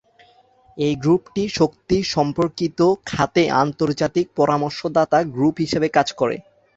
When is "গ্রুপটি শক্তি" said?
1.03-1.97